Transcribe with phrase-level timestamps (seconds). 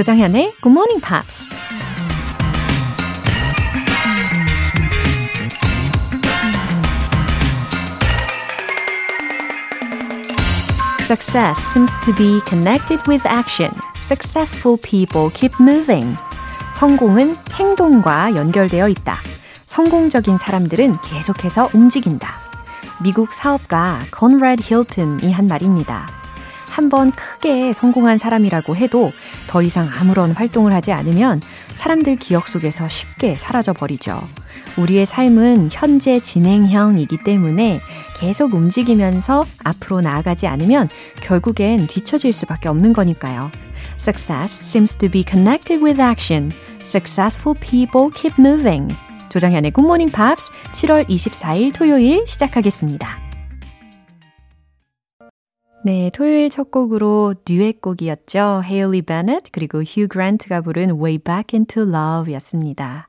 [0.00, 1.50] 조장현의 Good Morning Pops.
[11.02, 13.70] Success seems to be connected with action.
[13.96, 16.16] Successful people keep moving.
[16.72, 19.18] 성공은 행동과 연결되어 있다.
[19.66, 22.36] 성공적인 사람들은 계속해서 움직인다.
[23.02, 26.19] 미국 사업가 건라드 힐튼이 한 말입니다.
[26.80, 29.12] 한 번 크게 성공한 사람이라고 해도
[29.48, 31.42] 더 이상 아무런 활동을 하지 않으면
[31.74, 34.26] 사람들 기억 속에서 쉽게 사라져 버리죠.
[34.78, 37.80] 우리의 삶은 현재 진행형이기 때문에
[38.16, 40.88] 계속 움직이면서 앞으로 나아가지 않으면
[41.20, 43.50] 결국엔 뒤처질 수밖에 없는 거니까요.
[44.00, 46.50] Success seems to be connected with action.
[46.80, 48.92] Successful people keep moving.
[49.28, 53.29] 조정현의 Morning Pops 7월 24일 토요일 시작하겠습니다.
[55.82, 58.60] 네, 토요일 첫 곡으로 듀엣 곡이었죠.
[58.64, 63.08] 헤일리 베넷 그리고 휴 그란트가 부른 Way Back Into Love였습니다.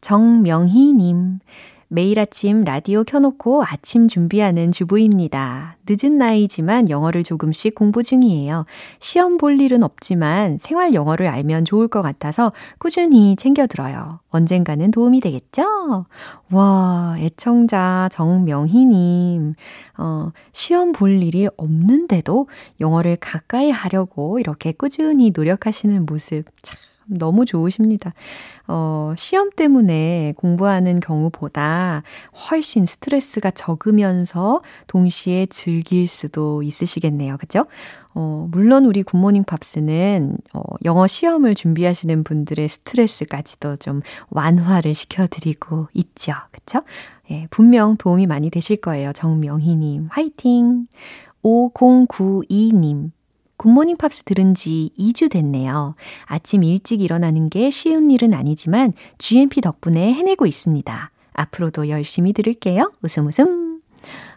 [0.00, 1.40] 정명희님,
[1.88, 5.76] 매일 아침 라디오 켜놓고 아침 준비하는 주부입니다.
[5.88, 8.64] 늦은 나이지만 영어를 조금씩 공부 중이에요.
[8.98, 14.20] 시험 볼 일은 없지만 생활 영어를 알면 좋을 것 같아서 꾸준히 챙겨 들어요.
[14.30, 16.06] 언젠가는 도움이 되겠죠?
[16.50, 19.54] 와, 애청자 정명희님.
[19.98, 22.48] 어, 시험 볼 일이 없는데도
[22.80, 28.14] 영어를 가까이 하려고 이렇게 꾸준히 노력하시는 모습 참 너무 좋으십니다.
[28.66, 32.02] 어, 시험 때문에 공부하는 경우보다
[32.50, 37.36] 훨씬 스트레스가 적으면서 동시에 즐길 수도 있으시겠네요.
[37.36, 37.66] 그죠?
[38.14, 46.32] 어, 물론 우리 굿모닝 팝스는 어, 영어 시험을 준비하시는 분들의 스트레스까지도 좀 완화를 시켜드리고 있죠.
[46.52, 46.82] 그쵸?
[47.30, 49.12] 예, 분명 도움이 많이 되실 거예요.
[49.12, 50.86] 정명희님, 화이팅!
[51.42, 53.10] 5092님,
[53.64, 55.94] 굿모닝 팝스 들은 지 2주 됐네요.
[56.26, 61.10] 아침 일찍 일어나는 게 쉬운 일은 아니지만 GMP 덕분에 해내고 있습니다.
[61.32, 62.92] 앞으로도 열심히 들을게요.
[63.00, 63.80] 웃음 웃음.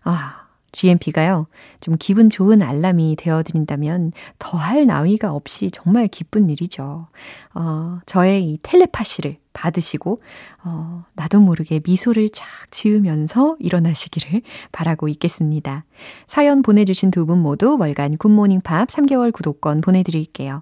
[0.06, 1.48] 아, GMP가요,
[1.82, 7.08] 좀 기분 좋은 알람이 되어드린다면 더할 나위가 없이 정말 기쁜 일이죠.
[7.54, 10.22] 어, 저의 이 텔레파시를 받으시고,
[10.64, 14.42] 어, 나도 모르게 미소를 쫙 지으면서 일어나시기를
[14.72, 15.84] 바라고 있겠습니다.
[16.28, 20.62] 사연 보내주신 두 분 모두 월간 굿모닝 팝스 3개월 구독권 보내드릴게요.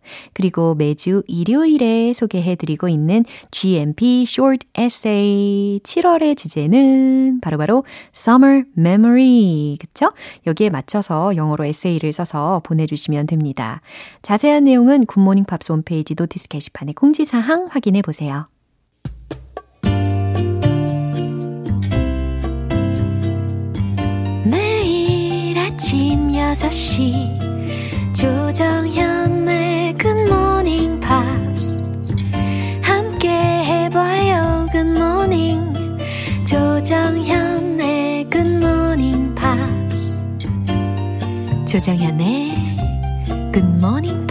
[0.33, 7.83] 그리고 매주 일요일에 소개해드리고 있는 GMP Short Essay 7월의 주제는 바로바로 바로
[8.15, 9.77] Summer Memory.
[9.79, 10.11] 그쵸?
[10.45, 13.81] 여기에 맞춰서 영어로 에세이를 써서 보내주시면 됩니다.
[14.21, 18.47] 자세한 내용은 굿모닝 팝스 홈페이지 notice 게시판의 공지사항 확인해 보세요.
[25.81, 31.81] 아침 6시 조정현의 Good morning, pops.
[32.81, 34.67] 함께 해봐요.
[34.71, 35.73] Good morning.
[36.45, 38.29] 조정현의
[43.51, 44.25] Good morning,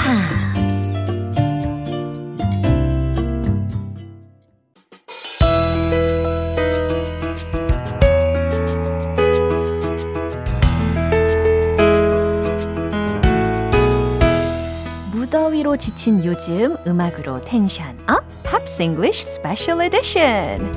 [16.40, 20.72] 요즘 음악으로 tension up Pops English Special Edition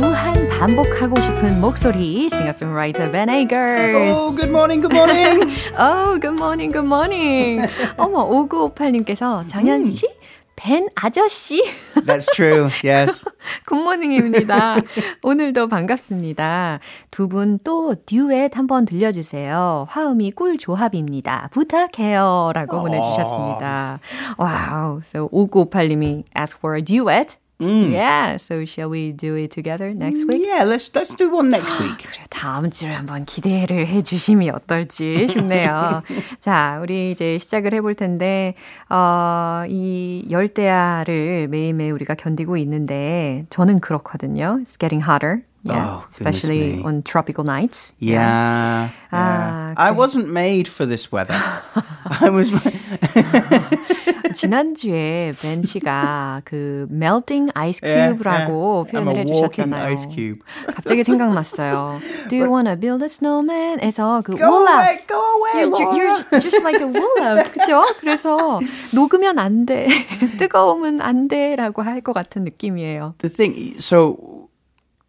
[0.00, 4.16] 무한 반복하고 싶은 목소리 싱어송라이터 Ben Agers.
[4.16, 5.54] Oh, good morning, good morning.
[5.78, 7.68] oh, good morning, good morning.
[7.98, 10.06] 어머, 5958님께서 장현 씨
[10.56, 11.60] 벤 아저씨.
[12.06, 12.68] That's true.
[12.84, 13.24] Yes.
[13.66, 14.76] Good morning입니다.
[15.22, 16.80] 오늘도 반갑습니다.
[17.10, 19.86] 두 분 또 듀엣 한번 들려주세요.
[19.88, 21.48] 화음이 꿀 조합입니다.
[21.52, 22.52] 부탁해요.
[22.54, 24.00] 라고 보내주셨습니다.
[24.38, 25.00] Wow.
[25.04, 27.36] So 5958님이 ask for a duet.
[27.62, 27.92] Mm.
[27.92, 30.42] Yeah, so shall we do it together next week?
[30.44, 31.98] Yeah, let's let's do one next week.
[31.98, 36.02] 그래, 다음 주에 한번 기대를 해 주시면 어떨지 싶네요.
[36.40, 38.54] 자, 우리 이제 시작을 해볼 텐데,
[38.90, 44.58] 어, 이 열대야를 매일매일 우리가 견디고 있는데, 저는 그렇거든요.
[44.60, 45.42] It's getting hotter.
[45.63, 47.91] Yeah, oh, especially on tropical nights.
[47.99, 48.87] Yeah.
[48.87, 48.89] yeah.
[49.11, 49.83] Ah, okay.
[49.83, 51.35] I wasn't made for this weather.
[52.21, 52.51] I was
[54.33, 58.99] 지난주에 벤 씨가 그 melting ice Yeah, cube라고 yeah.
[58.99, 59.83] I'm 표현을 a walking 해주셨잖아요.
[59.91, 60.39] ice cube.
[60.73, 61.99] 갑자기 생각났어요.
[62.29, 64.77] Do you wanna build a snowman?에서 그 Go Olaf.
[64.79, 66.25] away, go away, You're, ju- Laura.
[66.31, 67.51] you're just like a Olaf.
[67.51, 67.83] 그죠?
[67.99, 68.59] 그래서
[68.93, 69.87] 녹으면 안 돼.
[70.37, 73.15] 뜨거우면 안 돼라고 할 것 같은 느낌이에요.
[73.17, 74.40] The thing, so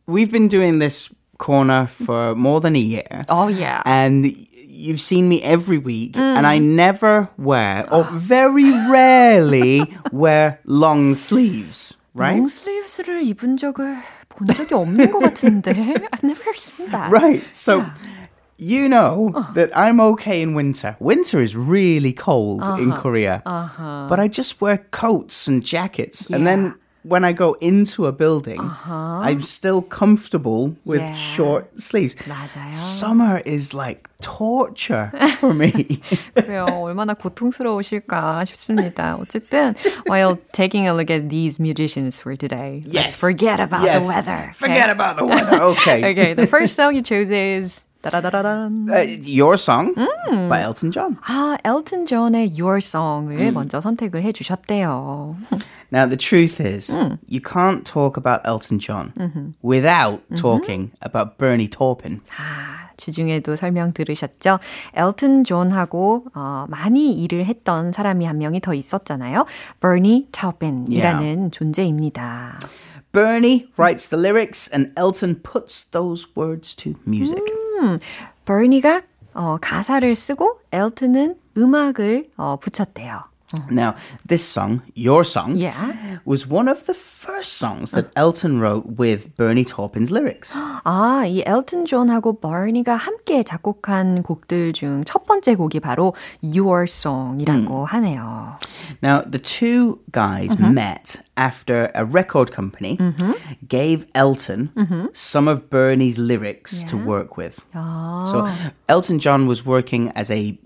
[0.06, 3.25] we've been doing this corner for more than a year.
[3.28, 3.82] Oh yeah.
[3.84, 4.26] and
[4.66, 9.82] you've seen me every week, and I never wear, or very rarely
[10.12, 12.38] wear long sleeves, right?
[12.40, 15.72] 롱슬리브스를 입은 적을 본 적이 없는 것 같은데.
[16.12, 17.10] I've never seen that.
[17.10, 17.43] Right.
[17.52, 17.84] So
[18.58, 20.96] you know that I'm okay in winter.
[21.00, 23.43] Winter is really cold in Korea,
[24.08, 26.75] but I just wear coats and jackets, and then.
[27.05, 31.14] When I go into a building, I'm still comfortable with Yeah.
[31.14, 32.14] short sleeves.
[32.26, 32.75] 맞아요.
[32.75, 35.08] Summer is like torture
[35.38, 36.02] for me.
[36.34, 36.66] 그래요.
[36.66, 39.16] 얼마나 고통스러우실까 싶습니다.
[39.20, 39.75] 어쨌든,
[40.06, 43.20] while taking a look at these musicians for today, let's Yes.
[43.20, 44.02] forget about Yes.
[44.02, 44.50] the weather.
[44.55, 45.62] Forget about the weather.
[45.78, 46.02] Okay.
[46.12, 48.88] Okay, the first song you chose is 따라다라란.
[48.89, 49.95] Uh, your song
[50.50, 51.17] by Elton John.
[51.25, 55.35] 아, 엘튼 존의 Your Song을 먼저 선택을 해주셨대요.
[55.91, 56.91] Now, the truth is,
[57.29, 59.13] you can't talk about Elton John
[59.63, 62.21] without talking about Bernie Taupin.
[62.38, 64.59] 아, 주중에도 설명 들으셨죠?
[64.95, 69.45] 엘튼 존하고 어, 많이 일을 했던 사람이 한 명이 더 있었잖아요.
[69.79, 72.59] 버니 타우펜이라는 존재입니다.
[73.13, 77.44] Bernie writes the lyrics and Elton puts those words to music.
[78.45, 79.04] 버니가
[79.36, 83.24] 어, 가사를 쓰고 엘튼은 음악을 어, 붙였대요.
[83.70, 83.94] Now,
[84.28, 86.20] this song, your song, Yeah.
[86.26, 90.52] was one of the first songs that Elton wrote with Bernie Taupin's lyrics.
[90.84, 96.12] 아, 이 엘튼 존하고 버니가 함께 작곡한 곡들 중 첫 번째 곡이 바로
[96.43, 98.58] Your Song이라고 하네요.
[99.02, 102.99] Now, the two guys met after a record company
[103.66, 104.69] gave Elton
[105.14, 107.64] some of Bernie's lyrics to work with.
[107.72, 108.46] So,
[108.90, 110.58] Elton John was working as a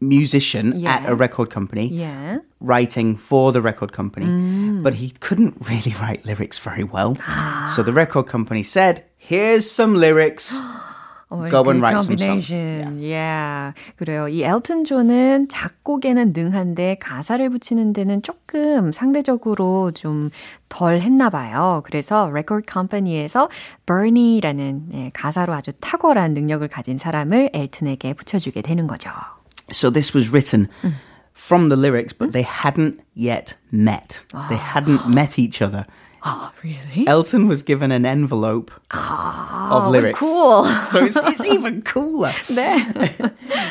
[0.00, 1.10] musician at Yeah.
[1.12, 2.40] a record company, 예.
[2.60, 4.26] writing for the record company,
[4.82, 7.16] but he couldn't really write lyrics very well.
[7.74, 10.52] so, the record company said, Here's some lyrics.
[11.32, 12.44] 어, Go 그 and write some songs.
[12.52, 13.00] combination.
[13.00, 13.72] Yeah.
[13.96, 14.28] 그래요.
[14.28, 20.28] 이 엘튼 존은 작곡에는 능한데 가사를 붙이는 데는 조금 상대적으로 좀
[20.68, 21.82] 덜 했나 봐요.
[21.84, 23.48] 그래서 레코드 컴퍼니에서
[23.86, 29.10] 버니라는 예, 가사로 아주 탁월한 능력을 가진 사람을 엘튼에게 붙여주게 되는 거죠.
[29.72, 30.68] So, this was written.
[30.80, 30.90] Hmm.
[31.32, 32.32] From the lyrics, but hmm.
[32.32, 34.22] they hadn't yet met.
[34.30, 34.72] They ah.
[34.74, 35.86] hadn't met each other.
[36.23, 37.05] 아, really?
[37.07, 40.17] Elton was given an envelope of lyrics.
[40.19, 40.65] cool.
[40.89, 42.31] So it's, it's even cooler.
[42.49, 42.75] 네.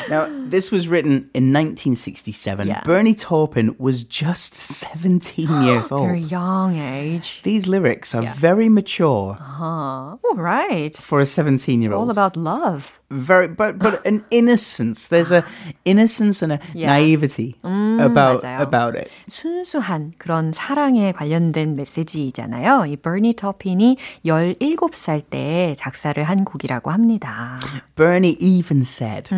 [0.09, 2.67] Now, this was written in 1967.
[2.67, 2.81] Yeah.
[2.85, 6.31] Bernie Taupin was just 17 years Very old.
[6.31, 7.41] young age.
[7.43, 10.95] These lyrics are very mature Uh, all right.
[10.95, 12.11] for a 17 year All old.
[12.11, 12.99] about love.
[13.09, 15.07] Very, but but an innocence.
[15.07, 15.43] There's a
[15.85, 16.87] innocence and a Yeah.
[16.95, 18.59] naivety about 맞아요.
[18.61, 19.11] about it.
[19.29, 22.85] 순수한 그런 사랑에 관련된 메시지 잖아요.
[22.87, 27.59] 이 버니 터핀이 17살 때 작사를 한 곡이라고 합니다.
[27.95, 29.29] Bernie even said,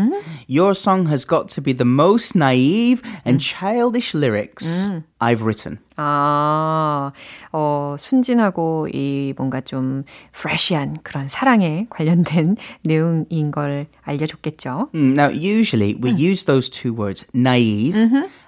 [0.50, 4.90] "Your song has got to be the most naive and childish lyrics
[5.20, 7.12] I've written." 아,
[7.52, 14.90] 어, 순진하고 이 뭔가 좀 프레시한 그런 사랑에 관련된 내용인 걸 알려줬겠죠.
[14.94, 17.98] Mm, Now, usually we use those two words, naive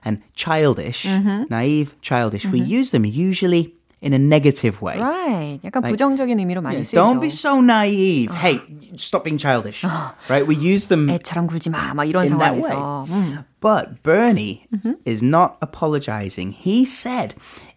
[0.06, 1.06] and childish.
[1.50, 2.48] Naive, childish.
[2.48, 3.75] We use them usually
[4.06, 5.00] in a negative way.
[5.00, 5.60] Right.
[5.64, 6.96] 약간 부정적인 의미로 많이 쓰이죠.
[6.98, 8.34] Don't be so naive.
[8.34, 8.60] Hey,
[8.98, 9.84] stop being childish.
[10.28, 10.46] right?
[10.46, 11.94] We use them 애처럼 굴지 마.
[11.94, 12.72] 막 이런 in that way.
[12.72, 13.06] 상황에서.
[13.10, 13.46] 음.
[13.62, 14.66] But Bernie
[15.06, 16.52] is not apologizing.
[16.52, 17.36] He said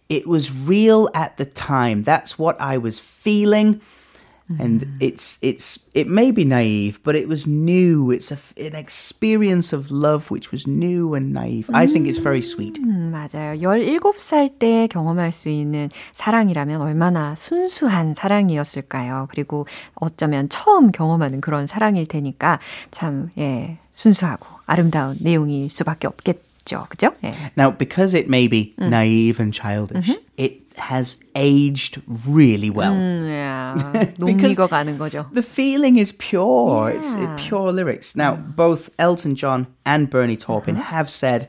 [0.09, 2.01] it was real at the time.
[2.03, 3.81] That's what I was feeling.
[4.59, 8.11] And it's it's it may be naive, but it was new.
[8.11, 11.67] It's a, an experience of love which was new and naive.
[11.73, 12.79] I think it's very sweet.
[12.79, 13.57] 음, 맞아요.
[13.59, 19.29] 17살 때 경험할 수 있는 사랑이라면 얼마나 순수한 사랑이었을까요?
[19.31, 19.65] 그리고
[19.95, 22.59] 어쩌면 처음 경험하는 그런 사랑일 테니까
[22.91, 26.85] 참, 예, 순수하고 아름다운 내용일 수밖에 없겠죠.
[26.89, 27.15] 그죠?
[27.23, 27.31] 예.
[27.57, 32.93] Now, because it may be naive and childish, it has aged really well.
[32.93, 34.13] 음, 예.
[34.17, 35.25] 녹미거 가는 거죠.
[35.33, 36.91] The feeling is pure.
[36.91, 38.15] It's uh, pure lyrics.
[38.15, 41.47] Now, both Elton John and Bernie Taupin have said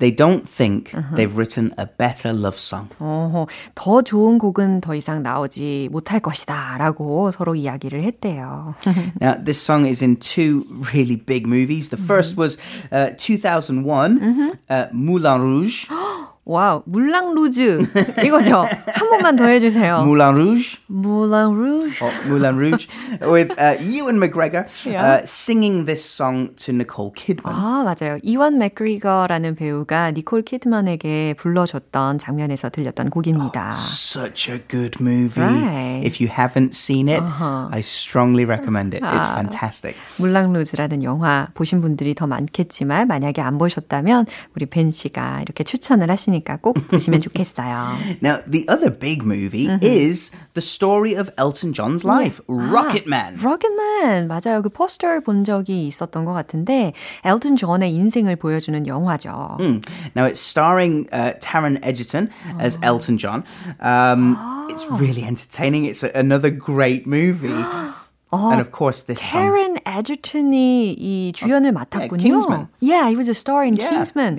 [0.00, 2.88] they don't think they've written a better love song.
[2.98, 8.74] 어허, 더 좋은 곡은 더 이상 나오지 못할 것이다 라고 서로 이야기를 했대요.
[9.20, 11.90] Now, this song is in two really big movies.
[11.90, 12.56] The first was
[12.90, 15.86] uh, 2001, uh, Moulin Rouge.
[16.47, 17.79] 와우, 물랑 루즈
[18.23, 18.65] 이거죠.
[18.93, 20.03] 한 번만 더 해주세요.
[20.03, 20.77] Moulin Rouge.
[20.91, 21.97] Moulin Rouge.
[22.05, 22.87] Oh, Moulin Rouge
[23.19, 25.01] with uh, Ewan McGregor Yeah.
[25.03, 27.51] uh, singing this song to Nicole Kidman.
[27.51, 28.19] 아, 맞아요.
[28.21, 33.73] 이완 맥그리거라는 배우가 니콜 키드만에게 불러줬던 장면에서 들렸던 곡입니다.
[33.79, 35.41] Such a good movie.
[35.43, 36.05] Right.
[36.05, 37.69] If you haven't seen it, Uh-huh.
[37.71, 39.01] I strongly recommend it.
[39.03, 39.33] It's Ah.
[39.33, 39.97] fantastic.
[40.17, 46.11] 물랑 루즈라는 영화 보신 분들이 더 많겠지만 만약에 안 보셨다면 우리 벤 씨가 이렇게 추천을
[46.11, 47.95] 하시니 까 꼭 보시면 좋겠어요.
[48.21, 53.37] Now, the other big movie is the story of Elton John's life, Rocket Man.
[53.41, 54.61] 로켓맨 맞아요.
[54.61, 59.57] 그 포스터를 본 적이 있었던 것 같은데 엘튼 존의 인생을 보여주는 영화죠.
[59.59, 59.81] Hmm.
[60.15, 63.43] Now, it's starring uh, Taron Egerton as Elton John.
[63.79, 64.37] Um,
[64.69, 65.85] It's really entertaining.
[65.85, 67.53] It's a, another great movie.
[68.32, 69.50] and of course, this song.
[69.50, 72.22] 테런 에저튼이 이 주연을 맡았군요.
[72.22, 72.68] Kingsman.
[72.80, 74.38] Yeah, he was a star in Yeah, Kingsman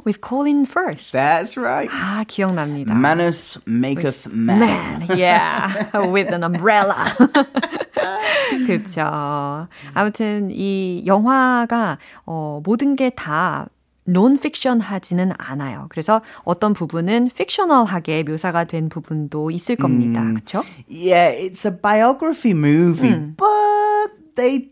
[0.03, 1.11] with Colin Firth.
[1.13, 1.89] That's right.
[1.89, 2.93] 아, 기억납니다.
[2.93, 4.59] Manus maketh man.
[4.59, 7.15] Man, yeah, with an umbrella.
[8.67, 9.67] 그렇죠.
[9.93, 13.67] 아무튼 이 영화가 어, 모든 게 다
[14.05, 15.85] 논픽션 하지는 않아요.
[15.89, 20.21] 그래서 어떤 부분은 픽셔널하게 묘사가 된 부분도 있을 겁니다.
[20.33, 20.63] 그렇죠?
[20.89, 24.69] Yeah, it's a biography movie, but they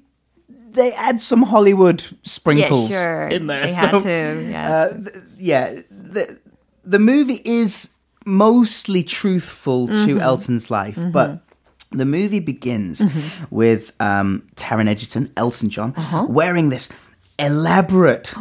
[0.73, 3.29] they add some Hollywood sprinkles Yeah, sure.
[3.29, 3.65] in there.
[3.67, 4.69] They so, had to, yes.
[4.69, 6.39] uh, th- yeah, the
[6.83, 7.93] the movie is
[8.25, 11.43] mostly truthful to Elton's life, but.
[11.89, 13.01] The movie begins
[13.49, 15.95] with um, Taron Egerton, Elton John,
[16.27, 16.89] wearing this
[17.39, 18.33] elaborate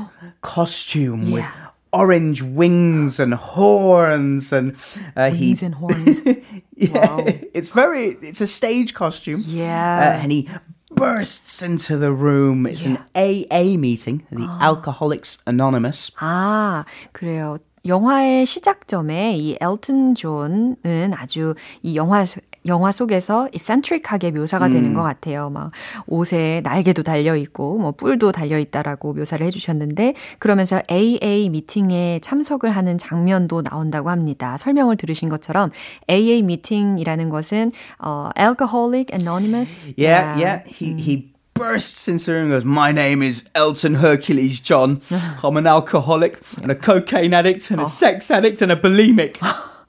[0.42, 1.50] costume with Yeah.
[1.92, 4.76] orange wings and horns, and
[5.16, 6.22] uh, he Wings and horns.
[6.76, 7.24] yeah, Wow.
[7.54, 8.16] it's very.
[8.22, 9.42] It's a stage costume.
[9.46, 10.16] Yeah.
[10.16, 10.48] uh, and he
[10.94, 12.66] bursts into the room.
[12.66, 16.10] It's an AA meeting, the Alcoholics Anonymous.
[16.20, 17.58] 아, 그래요.
[17.86, 22.24] 영화의 시작점에 이 엘튼 존은 아주 이 영화
[22.65, 25.49] 영화 속에서 이 센트릭하게 묘사가 되는 것 같아요.
[25.49, 25.71] 막
[26.05, 32.97] 옷에 날개도 달려 있고 뭐 뿔도 달려 있다라고 묘사를 해주셨는데 그러면서 AA 미팅에 참석을 하는
[32.97, 34.57] 장면도 나온다고 합니다.
[34.57, 35.71] 설명을 들으신 것처럼
[36.09, 39.93] AA 미팅이라는 것은 어, Alcoholic Anonymous.
[39.97, 40.63] Yeah, yeah.
[40.67, 45.01] He he bursts into the room and goes, "My name is Elton Hercules John.
[45.43, 49.37] I'm an alcoholic and a cocaine addict and a sex addict and a bulimic."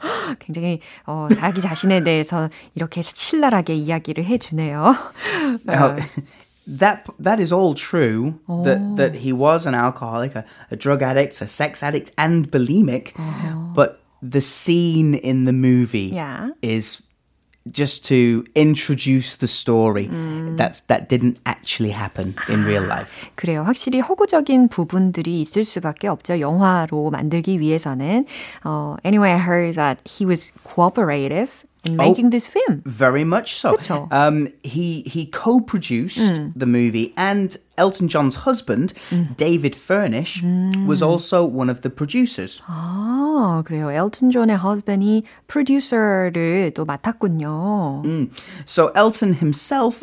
[0.39, 4.95] 굉장히 어, 자기 자신에 대해서 이렇게 신랄하게 이야기를 해주네요.
[5.65, 5.95] Now,
[6.67, 8.35] that that is all true.
[8.63, 13.13] That that he was an alcoholic, a, a drug addict, a sex addict, and bulimic.
[13.73, 16.49] But the scene in the movie Yeah.
[16.61, 17.01] is
[17.71, 20.07] just to introduce the story.
[20.55, 23.29] That's that didn't actually happen in real life.
[23.35, 23.63] 그래요.
[23.63, 26.39] 확실히 허구적인 부분들이 있을 수밖에 없죠.
[26.39, 28.25] 영화로 만들기 위해서는.
[28.63, 32.81] 어, anyway, I heard that he was cooperative in making this film.
[32.85, 33.75] Very much so.
[33.75, 34.07] 그쵸.
[34.11, 38.93] Um, he he co-produced the movie, and Elton John's husband,
[39.37, 40.41] David Furnish,
[40.85, 42.61] was also one of the producers.
[42.67, 43.91] 아, 그래요.
[43.91, 48.03] 엘튼 존의 husband이 프로듀서를 또 맡았군요.
[48.65, 50.01] So Elton himself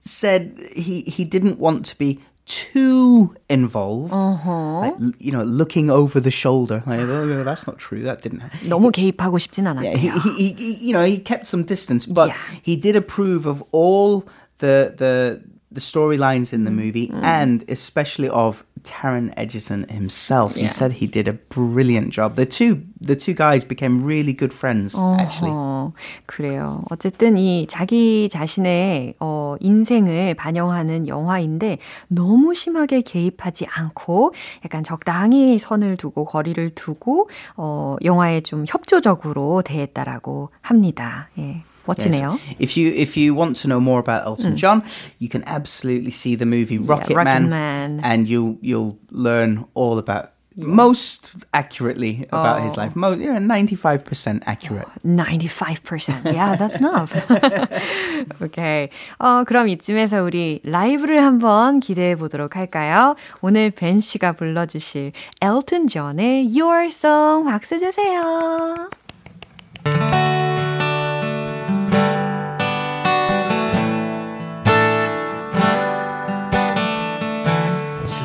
[0.00, 6.18] said he he didn't want to be too involved, like, l- you know, looking over
[6.18, 6.82] the shoulder.
[6.86, 8.02] Like, oh, yeah, that's not true.
[8.04, 8.40] That didn't.
[8.40, 8.70] happen.
[8.70, 10.22] 너무 개입하고 싶진 Yeah, he, 않았대요.
[10.22, 12.36] he, he, he- you know, he kept some distance, but Yeah.
[12.62, 14.24] he did approve of all
[14.60, 15.42] the the
[15.73, 20.55] the storylines in the movie, and especially of Taron Egerton himself.
[20.55, 20.71] He Yeah.
[20.71, 22.35] said he did a brilliant job.
[22.35, 24.95] The two the two guys became really good friends.
[25.19, 25.91] Actually, 어,
[26.25, 26.83] 그래요.
[26.89, 34.33] 어쨌든 이 자기 자신의 어, 인생을 반영하는 영화인데 너무 심하게 개입하지 않고
[34.65, 41.29] 약간 적당히 선을 두고 거리를 두고 어, 영화에 좀 협조적으로 대했다라고 합니다.
[41.39, 41.63] 예.
[41.86, 42.38] 멋지네요.
[42.38, 42.56] Yes.
[42.58, 44.82] If you if you want to know more about Elton John,
[45.18, 48.00] you can absolutely see the movie Rocket, Rocket Man, Man.
[48.04, 52.96] and you'll you'll learn all about most accurately about his life.
[52.96, 54.88] Most, you know, ninety five percent accurate.
[55.06, 56.34] 95%.
[56.34, 57.14] Yeah, that's enough.
[58.42, 58.88] 오케이.
[59.18, 63.14] 어, 그럼 이쯤에서 우리 라이브를 한번 기대해 보도록 할까요?
[63.40, 68.90] 오늘 벤 씨가 불러주실 엘튼 존의 Your Song 박수 주세요.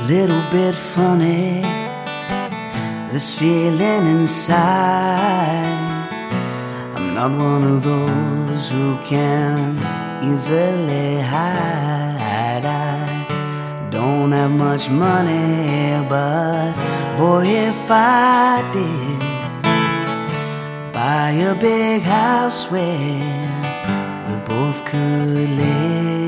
[0.09, 1.61] Little bit funny,
[3.13, 5.69] this feeling inside.
[6.97, 9.77] I'm not one of those who can
[10.25, 12.65] easily hide.
[12.65, 16.73] I don't have much money, but
[17.19, 19.21] boy, if I did,
[20.91, 23.29] buy a big house where
[24.27, 26.28] we both could live.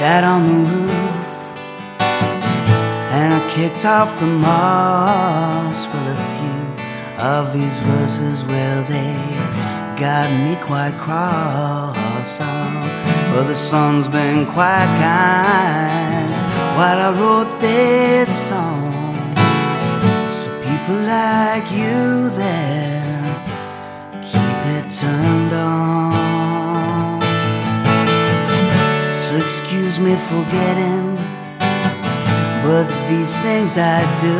[0.00, 0.90] Sat on the roof
[3.12, 5.86] and I kicked off the moss.
[5.88, 6.62] Well, a few
[7.22, 9.12] of these verses, well, they
[10.00, 12.80] got me quite cross song.
[13.32, 16.30] Well, the sun's been quite kind
[16.78, 19.12] while I wrote this song.
[20.26, 23.36] It's for people like you that
[24.24, 26.09] keep it turned on.
[29.40, 31.16] Excuse me for getting,
[32.62, 34.38] but these things I do.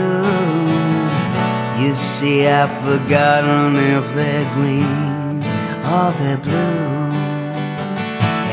[1.82, 5.42] You see, I've forgotten if they're green
[5.94, 7.10] or they're blue.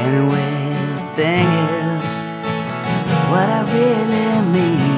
[0.07, 0.53] Anyway,
[0.95, 1.47] the thing
[1.93, 2.11] is,
[3.31, 4.97] what I really mean.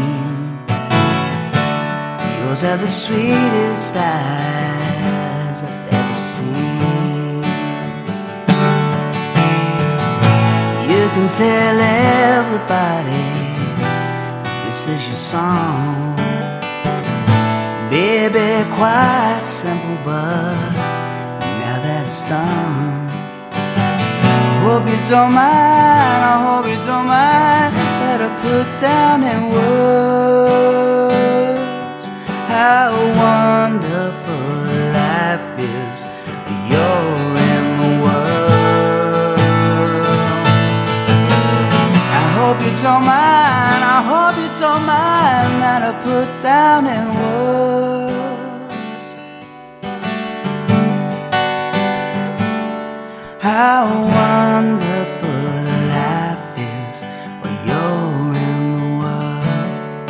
[2.39, 4.79] Yours are the sweetest eyes
[10.99, 11.77] You can tell
[12.39, 13.27] everybody
[14.65, 16.15] this is your song.
[17.89, 20.73] Baby, quite simple, but
[21.62, 23.09] now that it's done
[24.69, 30.43] hope you don't mind, I hope you don't mind that I put down in words
[32.53, 32.89] how
[33.23, 33.79] wonderful
[42.80, 48.00] you don't mind, I hope you don't mind that I put down in words.
[53.42, 53.86] how
[54.20, 55.54] wonderful
[55.92, 57.02] life is
[57.42, 60.08] when you're in the world.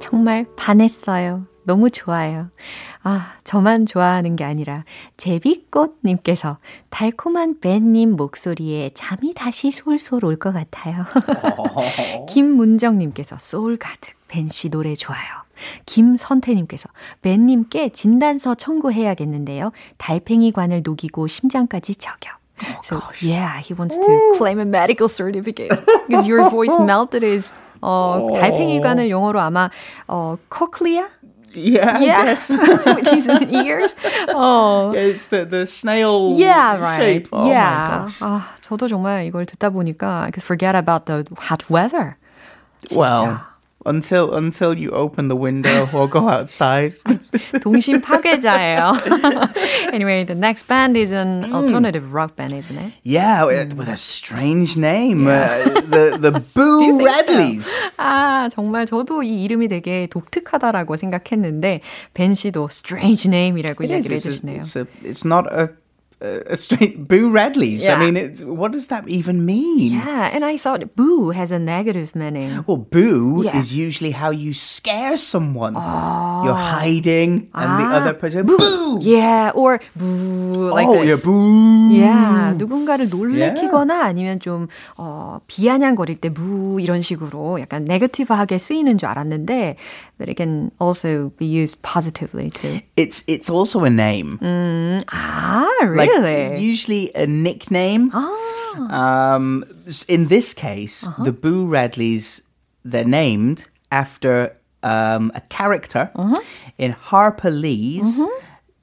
[0.00, 1.46] 정말 반했어요.
[1.64, 2.50] 너무 좋아요.
[3.04, 4.84] 아, 저만 좋아하는 게 아니라
[5.16, 6.58] 제비꽃님께서
[6.90, 11.04] 달콤한 벤님 목소리에 잠이 다시 솔솔 올 것 같아요.
[12.28, 15.20] 김문정님께서 소울 가득 벤씨 노래 좋아요.
[15.86, 16.88] 김선태님께서
[17.22, 19.72] 벤님께 진단서 청구해야겠는데요.
[19.98, 22.38] 달팽이관을 녹이고 심장까지 저격.
[22.84, 25.70] So yeah, he wants to claim a medical certificate
[26.06, 29.68] because your voice melted his 어, 달팽이관을 영어로 아마
[30.06, 31.06] 어, cochlea
[31.53, 32.35] Yeah, yeah.
[32.95, 33.95] which is in ears.
[34.29, 34.93] Oh.
[34.93, 36.97] Yeah, it's the, the snail yeah, right.
[36.97, 37.29] shape.
[37.31, 38.05] Oh yeah.
[38.05, 38.19] my gosh.
[38.21, 42.17] 아, 저도 정말 이걸 듣다 보니까 I could forget about the hot weather.
[42.91, 43.41] Well,
[43.85, 46.95] until until you open the window or go outside.
[47.63, 48.93] 동심 파괴자예요.
[49.93, 52.91] anyway, the next band is an alternative rock band, isn't it?
[53.03, 55.27] yeah, with, with a strange name.
[55.27, 55.47] Uh,
[55.87, 57.05] the the Boo think so?
[57.07, 57.69] Radleys.
[57.97, 61.81] 아, 정말 저도 이 이름이 되게 독특하다라고 생각했는데
[62.13, 64.59] 벤 씨도 strange name이라고 It is, 이야기를 it's, a, 해주시네요.
[64.59, 65.69] it's a it's not a
[66.21, 67.83] a, a straight Boo Radleys.
[67.85, 67.93] Yeah.
[67.93, 69.93] I mean, it's, what does that even mean?
[69.93, 72.63] Yeah, and I thought boo has a negative meaning.
[72.65, 73.53] Well, boo Yeah.
[73.59, 75.73] is usually how you scare someone.
[76.43, 77.97] You're hiding, and the Ah.
[78.01, 78.97] other person boo.
[78.99, 81.25] Yeah, or boo like oh, yeah, this.
[81.25, 81.93] boo.
[81.93, 89.07] Yeah, 누군가를 놀래키거나 아니면 좀 어, 비아냥거릴 때 무 이런 식으로 약간 네거티브하게 쓰이는 줄
[89.09, 89.75] 알았는데
[90.17, 92.81] but it can also be used positively too.
[92.97, 94.39] It's it's also a name.
[94.41, 96.59] 아, Like really?
[96.61, 98.11] usually a nickname.
[98.13, 98.27] 아,
[98.77, 101.23] Um, s- in this case, Uh-huh.
[101.23, 102.41] the Boo Radleys
[102.85, 106.11] they're named after um, a character
[106.77, 108.21] in Harper Lee's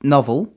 [0.02, 0.48] novel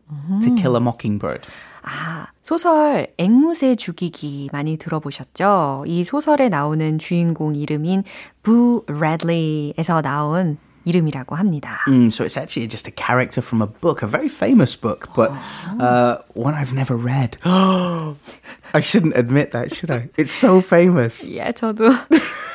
[0.42, 1.46] To Kill a Mockingbird.
[1.84, 5.84] 아, 소설 앵무새 죽이기 많이 들어보셨죠?
[5.88, 8.04] 이 소설에 나오는 주인공 이름인
[8.44, 11.80] 부 레들리에서 나온 이름이라고 합니다.
[11.88, 15.32] Mm, so it's actually just a character from a book, a very famous book, but
[15.80, 17.38] uh, one I've never read.
[18.74, 20.10] I shouldn't admit that, should I?
[20.18, 21.24] It's so famous.
[21.30, 21.90] 예, 저도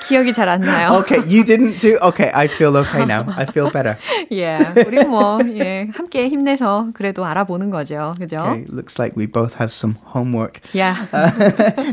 [0.09, 1.01] 기억이 잘 안 나요.
[1.01, 1.99] Okay, you didn't too?
[2.03, 3.25] Okay, I feel okay now.
[3.37, 3.97] I feel better.
[4.31, 8.15] 예, 우리 뭐 예, 함께 힘내서 그래도 알아보는 거죠.
[8.19, 8.41] 그죠?
[8.41, 10.61] Okay, looks like we both have some homework.
[10.73, 10.97] Yeah.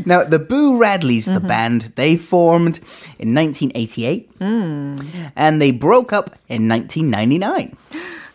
[0.04, 2.80] now, the Boo Radleys, the band, they formed
[3.18, 7.76] in 1988 and they broke up in 1999.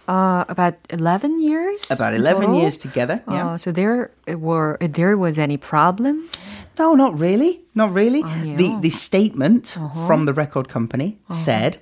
[0.09, 1.89] Uh, about 11 years?
[1.89, 2.59] About 11 total?
[2.61, 3.21] years together.
[3.29, 3.49] Yeah.
[3.49, 6.29] Uh, so there were there was any problem?
[6.77, 7.61] No, not really.
[7.73, 8.23] Not really.
[8.23, 8.57] 아니에요.
[8.57, 11.77] The the statement from the record company said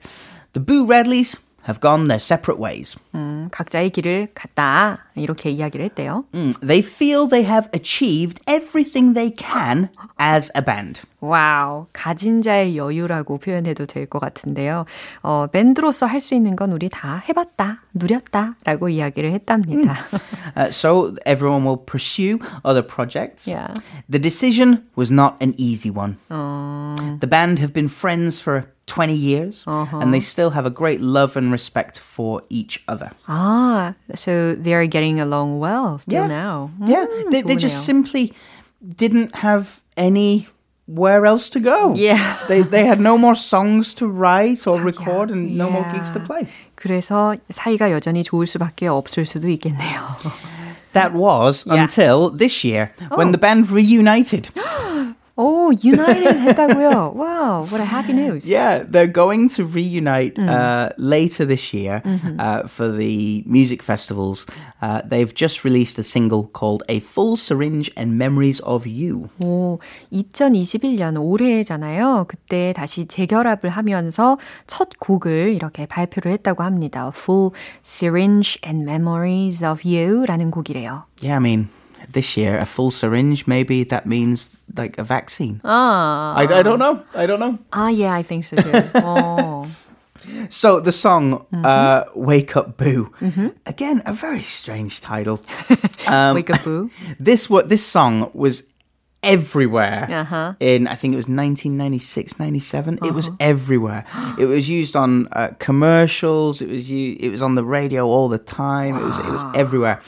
[0.53, 2.97] the Boo Radleys have gone their separate ways.
[3.15, 5.05] 음, 각자의 길을 갔다.
[5.15, 6.25] 이렇게 이야기를 했대요.
[6.33, 9.87] Mm, They feel they have achieved everything they can
[10.19, 11.01] as a band.
[11.21, 14.83] 와우, 가진 자의 여유라고 표현해도 될 것 같은데요.
[15.21, 19.95] 어, 밴드로서 할 수 있는 건 우리 다 해봤다, 누렸다라고 이야기를 했답니다.
[20.57, 23.47] Uh, so everyone will pursue other projects.
[23.47, 23.73] Yeah.
[24.09, 26.17] The decision was not an easy one.
[26.27, 31.35] The band have been friends for 20 years and they still have a great love
[31.37, 33.11] and respect for each other.
[33.27, 36.27] 아, so they are getting along well still Yeah.
[36.27, 36.69] now.
[36.85, 37.85] Yeah, 음, they, they just 좋으네요.
[37.85, 38.33] simply
[38.83, 41.93] didn't have anywhere else to go.
[41.95, 42.37] Yeah.
[42.47, 46.19] they they had no more songs to write or record and no more gigs to
[46.19, 46.27] Yeah.
[46.27, 46.43] play.
[46.75, 50.17] 그래서 사이가 여전히 좋을 수밖에 없을 수도 있겠네요.
[50.93, 51.81] That was Yeah.
[51.87, 53.31] until this year when Oh.
[53.31, 54.49] the band reunited.
[55.38, 57.14] 오, United 했다고요?
[57.14, 58.44] Wow, what a happy news.
[58.44, 62.02] Yeah, they're going to reunite uh, later this year
[62.40, 64.46] uh, for the music festivals.
[64.82, 69.78] Uh, they've just released a single called "A Full Syringe and Memories of You." 오,
[70.12, 72.24] 2021년 올해잖아요.
[72.26, 77.12] 그때 다시 재결합을 하면서 첫 곡을 이렇게 발표를 했다고 합니다.
[77.14, 77.52] Full
[77.86, 81.04] Syringe and Memories of You라는 곡이래요.
[81.22, 81.68] Yeah, I mean,
[82.08, 83.46] this year a full syringe.
[83.46, 85.60] Maybe that means like a vaccine.
[85.64, 87.02] Ah, I, I don't know.
[87.14, 87.58] I don't know.
[87.72, 88.72] Ah, ah yeah, I think so too.
[88.94, 89.68] oh.
[90.50, 91.64] So the song mm-hmm.
[91.64, 93.48] uh, "Wake Up Boo," mm-hmm.
[93.66, 95.40] again a very strange title.
[96.08, 96.90] Um, Wake Up Boo.
[97.20, 98.62] This what this song was
[99.22, 100.54] everywhere uh-huh.
[100.60, 103.08] in I think it was 1996 97 uh-huh.
[103.08, 103.36] it was uh-huh.
[103.40, 104.04] everywhere
[104.38, 108.28] it was used on uh, commercials it was u- it was on the radio all
[108.28, 109.02] the time wow.
[109.02, 109.52] it was it was ah.
[109.56, 110.00] everywhere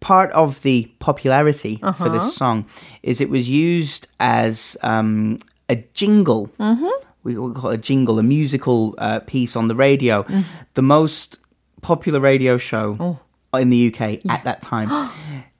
[0.00, 2.64] part of the popularity for this song
[3.02, 6.50] is it was used as um, a jingle.
[7.22, 10.24] We we call it a jingle a musical uh, piece on the radio.
[10.74, 11.38] The most
[11.82, 13.18] popular radio show
[13.52, 14.88] in the UK at that time.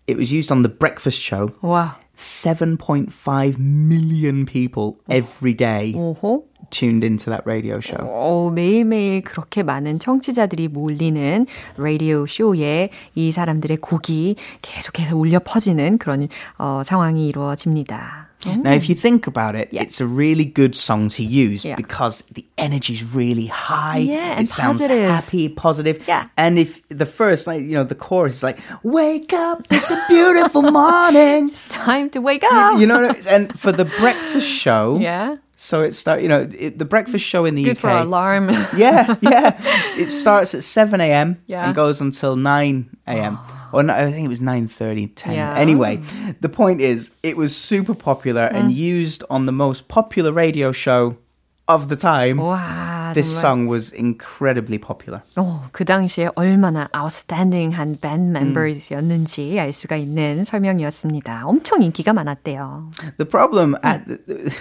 [0.07, 1.55] It was used on the breakfast show.
[1.63, 5.93] 와, 7.5 million people every day.
[5.95, 6.70] 오 호.
[6.72, 7.98] tuned into that radio show.
[8.02, 11.46] 어, 매일매일 그렇게 많은 청취자들이 몰리는
[11.78, 18.30] 라디오 쇼에 이 사람들의 곡이 계속해서 울려 퍼지는 그런 어, 상황이 이루어집니다.
[18.46, 19.82] Now, if you think about it, Yeah.
[19.84, 21.76] it's a really good song to use Yeah.
[21.78, 24.06] because the energy's really high.
[24.06, 25.10] Yeah, and it sounds positive.
[25.10, 26.04] happy, positive.
[26.08, 26.28] Yeah.
[26.38, 29.98] And if the first, like, you know, the chorus is like, wake up, it's a
[30.10, 31.50] beautiful morning.
[31.70, 32.78] Time to wake up.
[32.80, 35.38] you know, and for the breakfast show, yeah.
[35.60, 37.82] so it start, you know, it, the breakfast show in the Good UK.
[37.82, 38.50] for alarm.
[38.76, 39.56] Yeah, yeah.
[39.98, 41.38] It starts at 7 a.m.
[41.48, 41.66] Yeah.
[41.68, 43.38] and goes until 9 a.m.
[43.72, 45.34] Or no, I think it was 9.30, 10.
[45.34, 45.54] Yeah.
[45.58, 45.98] Anyway,
[46.42, 51.18] the point is, it was super popular and used on the most popular radio show
[51.68, 52.38] of the time.
[52.38, 53.42] 와, This 정말.
[53.42, 55.22] song was incredibly popular.
[55.36, 61.44] 어, 그 당시에 얼마나 outstanding한 밴드 멤버였는지 알 수가 있는 설명이었습니다.
[61.46, 62.92] 엄청 인기가 많았대요.
[63.18, 64.52] The problem at the,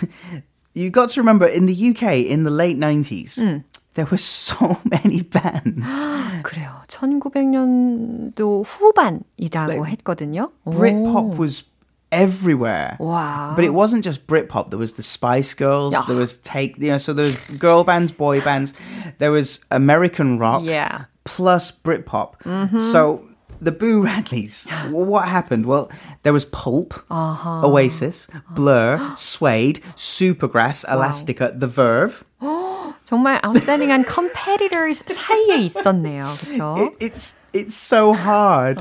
[0.78, 3.62] you got to remember in the UK in the late 90s,
[3.94, 6.00] there were so many bands.
[6.42, 6.82] 그래요.
[6.88, 10.50] 1900년도 후반이라고 했거든요.
[10.64, 10.70] 오.
[10.70, 11.64] Britpop was
[12.10, 12.96] everywhere.
[13.00, 13.54] 와.
[13.54, 14.70] But it wasn't just Britpop.
[14.70, 15.92] There was the Spice Girls.
[15.92, 16.04] Yeah.
[16.06, 18.72] There was take, you know, so there was girl bands, boy bands.
[19.18, 21.04] There was American rock Yeah.
[21.24, 22.34] plus Britpop.
[22.80, 23.22] So
[23.60, 25.66] the Boo Radleys, well, what happened?
[25.66, 25.90] Well,
[26.22, 32.24] there was Pulp, Oasis, Blur, Suede, Supergrass, Elastica, The Verve.
[33.04, 36.36] 정말 outstanding한 competitors 사이에 있었네요.
[36.40, 36.74] 그렇죠?
[36.78, 38.78] It, it's it's so hard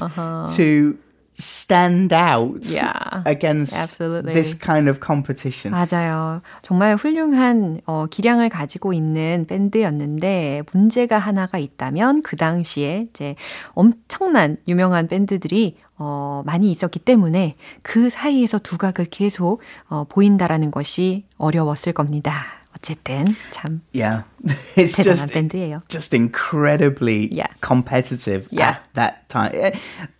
[0.56, 0.98] to
[1.39, 4.33] stand out Yeah, against absolutely.
[4.33, 5.73] this kind of competition.
[5.73, 6.43] 맞아요.
[6.63, 13.37] 정말 훌륭한 어, 기량을 가지고 있는 밴드였는데 문제가 하나가 있다면 그 당시에 이제
[13.75, 21.93] 엄청난 유명한 밴드들이 어, 많이 있었기 때문에 그 사이에서 두각을 계속 어, 보인다라는 것이 어려웠을
[21.93, 22.58] 겁니다.
[22.78, 24.24] 어쨌든 참 Yeah,
[24.76, 25.82] it's 대단한 just 밴드예요.
[25.88, 27.48] just incredibly Yeah.
[27.62, 28.78] competitive Yeah.
[28.78, 29.52] at that time.
[29.54, 29.72] Eh,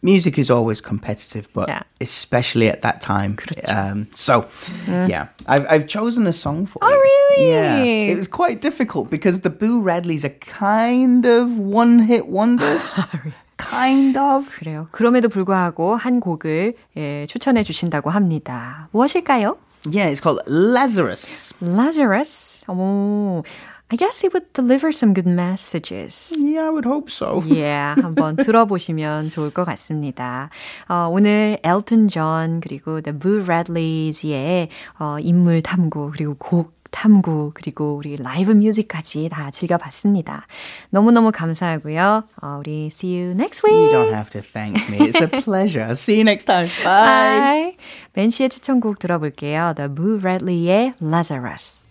[0.04, 1.82] Music is always competitive, but Yeah.
[2.00, 3.36] especially at that time.
[3.36, 3.74] 그렇죠.
[3.74, 4.46] Um, so,
[4.88, 7.02] yeah, I've I've chosen a song for Oh, you.
[7.02, 7.50] really?
[7.50, 12.94] Yeah, it was quite difficult because the Boo Radleys are kind of one-hit wonders.
[13.58, 14.50] kind of.
[14.60, 14.88] 그래요.
[14.92, 18.90] 그럼에도 불구하고 한 곡을 예, 추천해 주신다고 합니다.
[18.92, 19.58] 무엇일까요?
[19.91, 21.55] Yeah, it's called Lazarus.
[21.61, 22.65] Lazarus.
[22.69, 23.43] Oh,
[23.91, 26.31] I guess it would deliver some good messages.
[26.37, 27.43] Yeah, I would hope so.
[27.47, 30.51] Yeah, 한번 들어보시면 좋을 것 같습니다.
[30.89, 34.69] 어, 오늘 엘튼 존 그리고 The Boo Radleys의
[35.01, 40.47] 어, 인물 탐구 그리고 곡 탐구 그리고 우리 live music까지 다 즐겨봤습니다.
[40.91, 42.25] 너무너무 감사하고요.
[42.43, 43.93] 어, 우리 see you next You week.
[43.95, 45.09] don't have to thank me.
[45.09, 45.91] It's a pleasure.
[45.93, 46.69] See you next time.
[46.85, 47.41] Bye.
[47.41, 47.77] Bye.
[48.13, 49.75] 벤 씨의 추천곡 들어볼게요.
[49.77, 51.87] The Boo Radley의 Lazarus.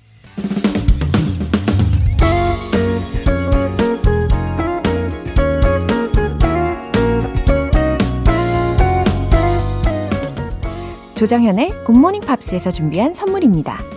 [11.16, 13.97] 조정현의 굿모닝 팝스에서 준비한 선물입니다.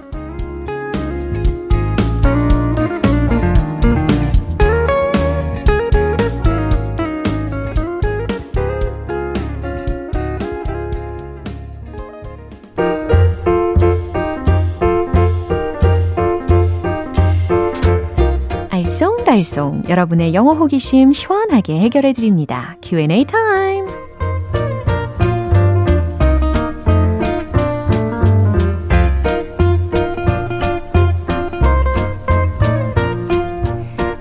[19.31, 22.75] 달쏭 여러분의 영어 호기심 시원하게 해결해 드립니다.
[22.81, 23.87] Q&A 타임.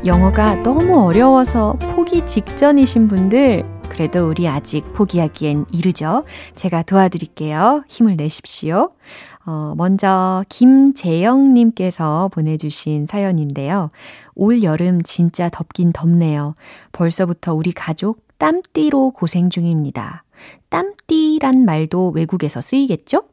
[0.06, 6.24] 영어가 너무 어려워서 포기 직전이신 분들 그래도 우리 아직 포기하기엔 이르죠.
[6.54, 7.82] 제가 도와드릴게요.
[7.88, 8.92] 힘을 내십시오.
[9.46, 13.90] 어, 먼저 김재영님께서 보내주신 사연인데요.
[14.34, 16.54] 올 여름 진짜 덥긴 덥네요.
[16.92, 20.24] 벌써부터 우리 가족 땀띠로 고생 중입니다.
[20.68, 23.24] 땀띠란 말도 외국에서 쓰이겠죠?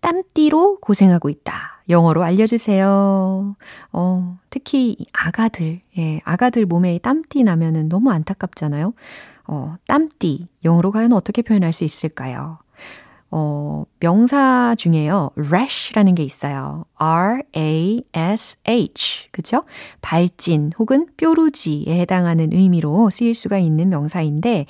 [0.00, 1.82] 땀띠로 고생하고 있다.
[1.88, 3.56] 영어로 알려주세요.
[3.92, 8.92] 어, 특히 아가들, 예, 아가들 몸에 땀띠 나면은 너무 안타깝잖아요.
[9.48, 12.58] 어, 땀띠, 영어로 과연 어떻게 표현할 수 있을까요?
[13.30, 15.30] 어, 명사 중에요.
[15.36, 16.84] rash라는 게 있어요.
[16.94, 18.02] R-A-S-H.
[19.32, 19.64] 그죠?
[20.00, 24.66] 발진 혹은 뾰루지에 해당하는 의미로 쓰일 수가 있는 명사인데,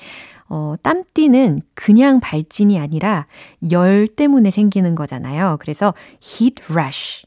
[0.49, 3.27] 어, 땀띠는 그냥 발진이 아니라
[3.71, 5.57] 열 때문에 생기는 거잖아요.
[5.59, 5.93] 그래서
[6.23, 7.25] heat rash.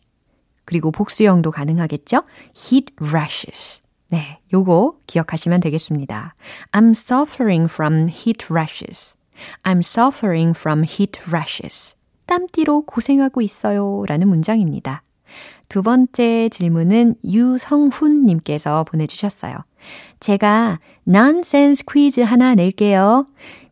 [0.65, 2.23] 그리고 복수형도 가능하겠죠?
[2.57, 3.83] heat rashes.
[4.09, 6.35] 네, 요거 기억하시면 되겠습니다.
[6.73, 9.17] I'm suffering from heat rashes.
[9.63, 11.97] I'm suffering from heat rashes.
[12.27, 14.05] 땀띠로 고생하고 있어요.
[14.07, 15.03] 라는 문장입니다.
[15.69, 19.57] 두 번째 질문은 유성훈님께서 보내주셨어요.
[20.21, 23.27] 제가 nonsense 퀴즈 하나 낼게요.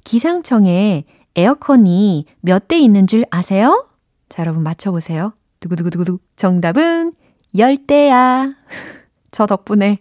[0.05, 1.05] 기상청에
[1.37, 3.87] 에어컨이 몇 대 있는 줄 아세요?
[4.29, 5.35] 자, 여러분 맞춰보세요.
[5.61, 6.19] 두구두구두구두.
[6.37, 7.13] 정답은
[7.55, 8.55] 10대야.
[9.31, 9.99] 저 덕분에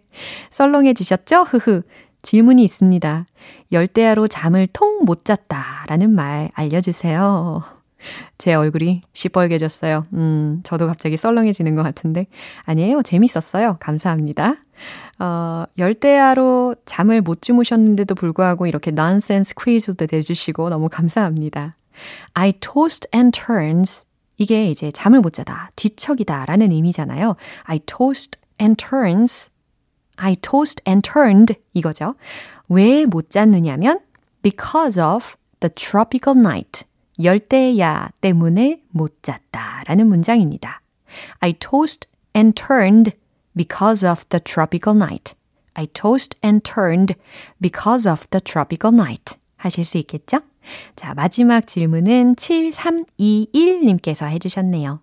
[0.51, 1.43] 썰렁해지셨죠?
[1.43, 1.81] 흐흐.
[2.21, 3.25] 질문이 있습니다.
[3.71, 7.61] 열대야로 잠을 통 못 잤다 라는 말 알려주세요.
[8.37, 10.05] 제 얼굴이 시뻘개졌어요.
[10.13, 12.27] 음, 저도 갑자기 썰렁해지는 것 같은데.
[12.63, 13.01] 아니에요.
[13.03, 13.77] 재밌었어요.
[13.79, 14.55] 감사합니다.
[15.19, 21.75] 어, 열대야로 잠을 못 주무셨는데도 불구하고 이렇게 nonsense 퀴즈도 내주시고 너무 감사합니다.
[22.33, 24.05] I tossed and turns.
[24.37, 27.35] 이게 이제 잠을 못 자다, 뒤척이다 라는 의미잖아요.
[27.63, 29.49] I tossed and turns.
[30.17, 32.15] I tossed and turned 이거죠.
[32.69, 33.99] 왜 못 잤느냐면
[34.41, 36.83] because of the tropical night.
[37.21, 40.81] 열대야 때문에 못 잤다 라는 문장입니다.
[41.39, 43.15] I tossed and turned
[43.55, 45.33] because of the tropical night.
[45.73, 47.15] I tossed and turned
[47.61, 49.35] because of the tropical night.
[49.55, 50.41] 하실 수 있겠죠?
[50.95, 54.99] 자, 마지막 질문은 7321님께서 해주셨네요.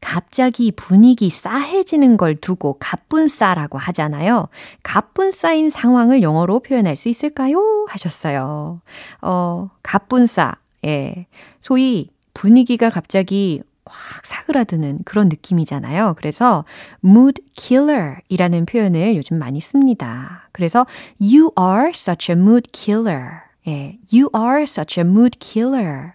[0.00, 4.48] 갑자기 분위기 싸해지는 걸 두고 가뿐싸라고 하잖아요.
[4.82, 7.86] 가뿐싸인 상황을 영어로 표현할 수 있을까요?
[7.88, 8.80] 하셨어요.
[9.22, 10.54] 어, 가뿐싸.
[10.84, 11.26] 예.
[11.60, 16.14] 소위 분위기가 갑자기 확 사그라드는 그런 느낌이잖아요.
[16.18, 16.64] 그래서
[17.04, 20.48] mood killer 이라는 표현을 요즘 많이 씁니다.
[20.52, 20.86] 그래서
[21.20, 23.48] you are such a mood killer.
[23.66, 26.12] 예, you are such a mood killer.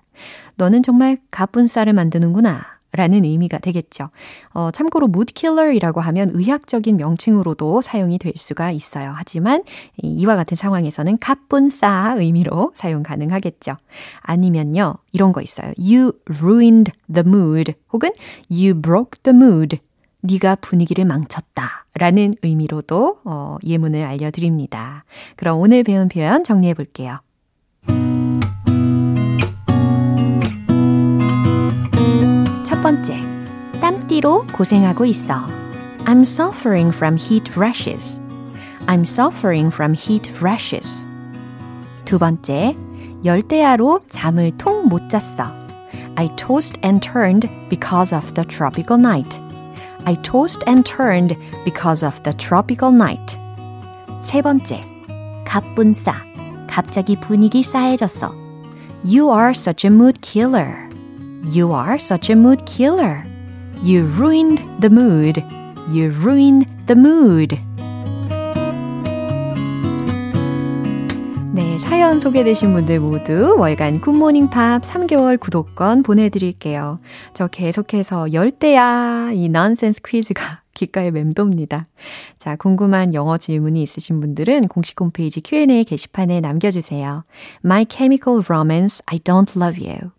[0.55, 2.73] 너는 정말 가뿐쌀을 만드는구나.
[2.93, 4.09] 라는 의미가 되겠죠.
[4.53, 9.13] 어, 참고로 moodkiller이라고 하면 의학적인 명칭으로도 사용이 될 수가 있어요.
[9.15, 9.63] 하지만
[10.01, 13.77] 이와 같은 상황에서는 가뿐싸 의미로 사용 가능하겠죠.
[14.21, 14.95] 아니면요.
[15.11, 15.73] 이런 거 있어요.
[15.77, 18.11] You ruined the mood 혹은
[18.49, 19.79] You broke the mood.
[20.21, 21.85] 네가 분위기를 망쳤다.
[21.95, 25.03] 라는 의미로도 어, 예문을 알려드립니다.
[25.35, 27.19] 그럼 오늘 배운 표현 정리해 볼게요.
[32.82, 33.20] 번째,
[33.80, 35.46] 땀띠로 고생하고 있어.
[36.04, 38.20] I'm suffering from heat rashes.
[38.86, 41.06] I'm suffering from heat rashes.
[42.04, 42.76] 두 번째,
[43.24, 45.52] 열대야로 잠을 통 못 잤어.
[46.16, 49.40] I tossed and turned because of the tropical night.
[50.04, 53.36] I tossed and turned because of the tropical night.
[54.22, 54.80] 세 번째,
[55.44, 56.14] 가뿐싸.
[56.66, 58.32] 갑자기 분위기 싸해졌어.
[59.04, 60.81] You are such a mood killer.
[61.45, 63.25] You are such a mood killer.
[63.83, 65.43] You ruined the mood.
[65.91, 67.59] You ruined the mood.
[71.53, 76.99] 네, 사연 소개되신 분들 모두 월간 굿모닝 팝 3개월 구독권 보내드릴게요.
[77.33, 81.87] 저 계속해서 열대야 이 넌센스 퀴즈가 귓가에 맴돕니다.
[82.39, 87.25] 자, 궁금한 영어 질문이 있으신 분들은 공식 홈페이지 Q&A 게시판에 남겨주세요.
[87.65, 90.11] My Chemical Romance, I Don't Love You.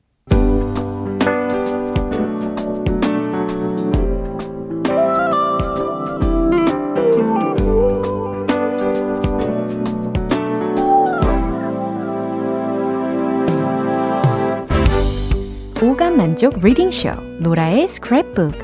[16.24, 17.10] 만족 리딩 쇼
[17.40, 18.54] 로라의 스크랩북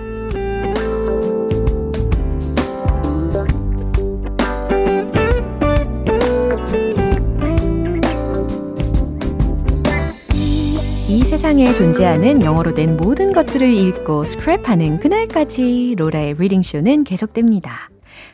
[11.06, 17.90] 이 세상에 존재하는 영어로 된 모든 것들을 읽고 스크랩하는 그날까지 로라의 Reading Show는 계속됩니다.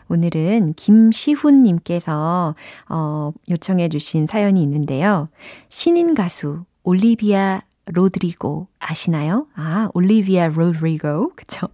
[0.08, 2.54] 오늘은 김시훈님께서
[2.88, 5.28] 어, 요청해 주신 사연이 있는데요.
[5.68, 9.46] 신인 가수 올리비아 로드리고 아시나요?
[9.54, 11.32] 아, 올리비아 로드리고.
[11.34, 11.68] 그쵸?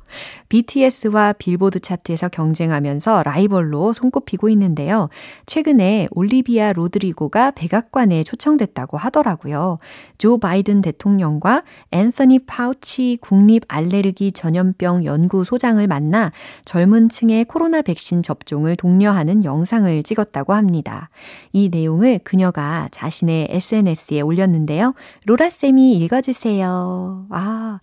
[0.48, 5.08] BTS와 빌보드 차트에서 경쟁하면서 라이벌로 손꼽히고 있는데요.
[5.46, 9.78] 최근에 올리비아 로드리고가 백악관에 초청됐다고 하더라고요.
[10.18, 16.30] 조 바이든 대통령과 앤서니 파우치 국립 알레르기 전염병 연구소장을 만나
[16.64, 21.10] 젊은 층의 코로나 백신 접종을 독려하는 영상을 찍었다고 합니다.
[21.52, 24.94] 이 내용을 그녀가 자신의 SNS에 올렸는데요.
[25.26, 26.91] 로라쌤이 읽어주세요.
[27.30, 27.80] 아,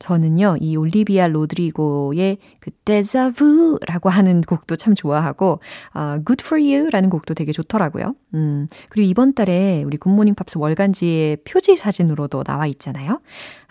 [0.00, 5.60] 저는요, 이 올리비아 로드리고의 그 데자부라고 하는 곡도 참 좋아하고,
[5.94, 8.14] uh, Good for You라는 곡도 되게 좋더라고요.
[8.34, 13.20] 음, 그리고 이번 달에 우리 굿모닝 팝스 월간지의 표지 사진으로도 나와 있잖아요.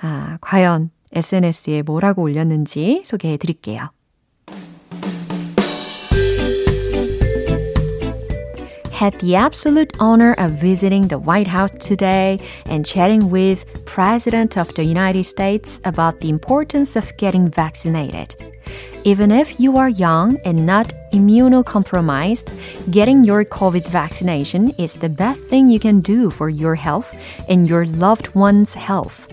[0.01, 3.89] 아, 과연 SNS에 뭐라고 올렸는지 소개해 드릴게요.
[8.99, 14.75] Had the absolute honor of visiting the White House today and chatting with President of
[14.75, 18.35] the United States about the importance of getting vaccinated.
[19.05, 22.51] Even if you are young and not immunocompromised,
[22.91, 27.15] getting your COVID vaccination is the best thing you can do for your health
[27.47, 29.29] and your loved one's health.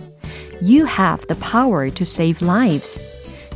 [0.63, 3.01] You have the power to save lives.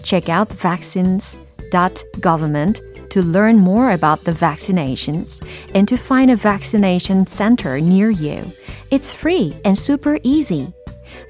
[0.03, 5.44] Check out vaccines.government to learn more about the vaccinations
[5.75, 8.44] and to find a vaccination center near you.
[8.90, 10.73] It's free and super easy.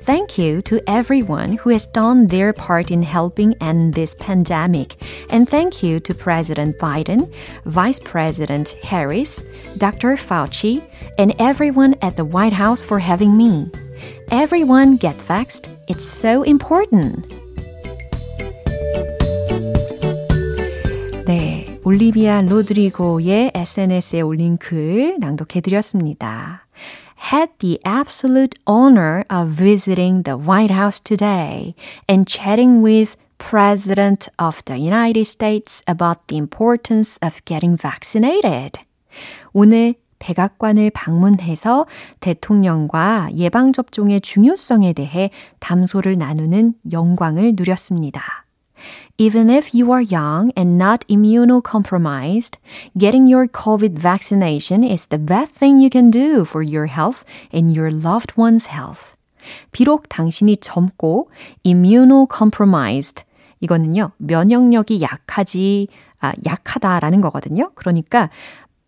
[0.02, 4.96] Thank you to everyone who has done their part in helping end this pandemic.
[5.30, 7.32] And thank you to President Biden,
[7.66, 9.42] Vice President Harris,
[9.78, 10.16] Dr.
[10.16, 10.82] Fauci,
[11.18, 13.70] and everyone at the White House for having me.
[14.30, 15.68] Everyone get vaxxed.
[15.88, 17.26] It's so important.
[21.26, 21.59] 네.
[21.90, 26.64] 올리비아 로드리고의 SNS에 올린 글 낭독해드렸습니다.
[27.32, 31.74] had the absolute honor of visiting the White House today
[32.08, 38.78] and chatting with President of the United States about the importance of getting vaccinated.
[39.52, 41.86] 오늘 백악관을 방문해서
[42.20, 48.44] 대통령과 예방접종의 중요성에 대해 담소를 나누는 영광을 누렸습니다.
[49.20, 52.56] Even if you are young and not immunocompromised,
[52.96, 57.70] getting your COVID vaccination is the best thing you can do for your health and
[57.70, 59.14] your loved one's health.
[59.72, 61.28] 비록 당신이 젊고
[61.66, 63.24] immunocompromised
[63.60, 65.88] 이거는요, 면역력이 약하지,
[66.20, 67.72] 아, 약하다라는 거거든요.
[67.74, 68.30] 그러니까,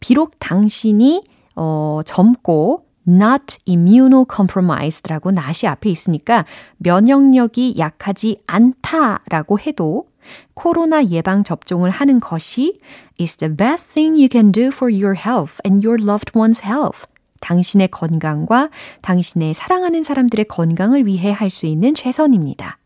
[0.01, 1.25] 비록 당신이,
[1.57, 6.47] 어, 젊고, not immunocompromised라고 not이 앞에 있으니까
[6.79, 10.07] 면역력이 약하지 않다라고 해도
[10.55, 12.81] 코로나 예방 접종을 하는 것이
[13.21, 17.07] is the best thing you can do for your health and your loved one's health.
[17.41, 18.71] 당신의 건강과
[19.03, 22.79] 당신의 사랑하는 사람들의 건강을 위해 할 수 있는 최선입니다.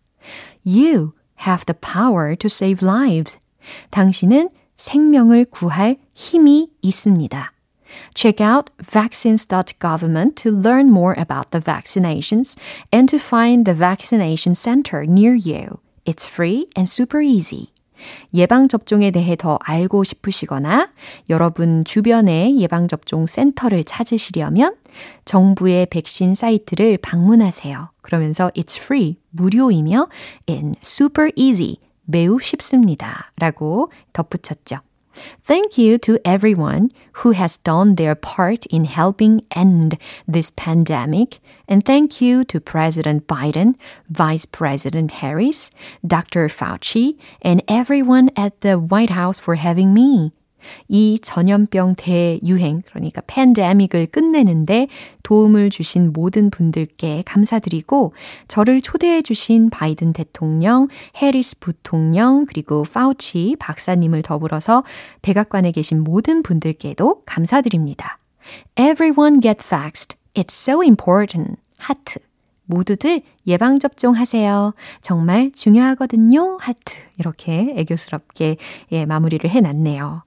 [0.67, 1.13] You
[1.47, 3.39] have the power to save lives.
[3.91, 7.53] 당신은 생명을 구할 힘이 있습니다.
[8.15, 12.57] Check out vaccines.government to learn more about the vaccinations
[12.93, 15.79] and to find the vaccination center near you.
[16.07, 17.69] It's free and super easy.
[18.35, 20.91] 예방접종에 대해 더 알고 싶으시거나
[21.31, 24.77] 여러분 주변의 예방접종 센터를 찾으시려면
[25.25, 27.91] 정부의 백신 사이트를 방문하세요.
[28.03, 30.09] 그러면서 it's free, 무료이며
[30.49, 33.33] and super easy, 매우 쉽습니다.
[33.39, 34.86] 라고 덧붙였죠.
[35.43, 41.39] Thank you to everyone who has done their part in helping end this pandemic.
[41.69, 43.75] And thank you to President Biden,
[44.09, 45.71] Vice President Harris,
[46.07, 46.49] Dr.
[46.49, 50.33] Fauci, and everyone at the White House for having me.
[50.89, 54.89] 이 전염병 대유행, 그러니까 팬데믹을 끝내는데
[55.23, 58.13] 도움을 주신 모든 분들께 감사드리고
[58.49, 64.85] 저를 초대해 주신 바이든 대통령, 해리스 부통령, 그리고 파우치 박사님을 더불어서
[65.23, 68.19] 백악관에 계신 모든 분들께도 감사드립니다.
[68.79, 70.17] Everyone get vaxxed.
[70.35, 71.59] It's so important.
[71.79, 72.21] 하트.
[72.67, 74.75] 모두들 예방접종 하세요.
[75.01, 76.59] 정말 중요하거든요.
[76.61, 76.95] 하트.
[77.19, 78.57] 이렇게 애교스럽게
[78.93, 80.23] 예, 마무리를 해놨네요.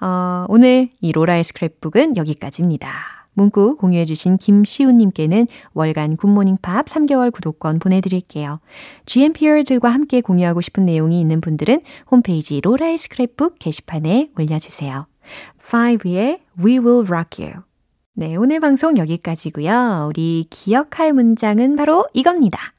[0.00, 3.22] 어, 오늘 이 로라의 스크랩북은 여기까지입니다.
[3.34, 8.60] 문구 공유해주신 김시우님께는 월간 굿모닝 팝 3개월 구독권 보내드릴게요.
[9.06, 11.80] GMPR들과 함께 공유하고 싶은 내용이 있는 분들은
[12.10, 15.06] 홈페이지 로라의 스크랩북 게시판에 올려주세요.
[15.66, 17.71] 5의 We Will Rock You.
[18.14, 20.06] 네, 오늘 방송 여기까지고요.
[20.08, 22.74] 우리 기억할 문장은 바로 이겁니다.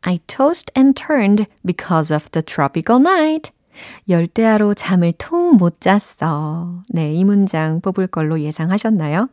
[0.00, 3.52] I tossed and turned because of the tropical night.
[4.08, 6.82] 열대야로 잠을 통 못 잤어.
[6.88, 9.28] 네, 이 문장 뽑을 걸로 예상하셨나요?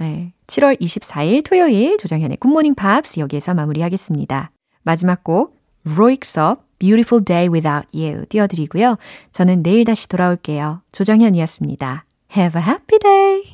[0.00, 4.50] 네, 7월 24일 토요일 조정현의 굿모닝 팝스 여기에서 마무리하겠습니다.
[4.82, 8.96] 마지막 곡 로익섭 Beautiful Day Without You 띄워드리고요.
[9.32, 10.80] 저는 내일 다시 돌아올게요.
[10.92, 12.04] 조정현이었습니다.
[12.30, 13.42] Have a happy day!